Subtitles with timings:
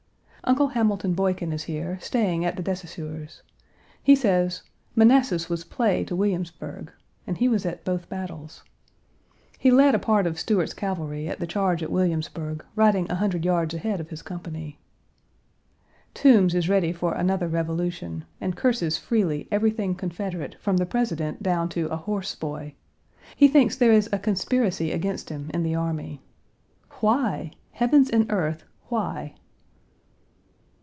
[0.43, 3.41] Uncle Hamilton Boykin is here, staying at the de Saussures'.
[4.03, 4.63] He says,
[4.95, 6.91] "Manassas was play to Williamsburg,"
[7.25, 8.63] and he was at both battles.
[9.59, 13.45] He lead a part of Stuart's cavalry in the charge at Williamsburg, riding a hundred
[13.45, 14.79] yards ahead of his company.
[16.15, 21.69] Toombs is ready for another revolution, and curses freely everything Confederate from the President down
[21.69, 22.73] to a horse boy.
[23.37, 26.19] He thinks there is a conspiracy against him in the army.
[26.99, 27.51] Why?
[27.73, 29.35] Heavens and earth why?